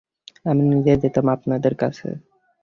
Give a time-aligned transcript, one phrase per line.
[0.45, 2.07] আমি নিজেই যেতাম আপনার কাছে।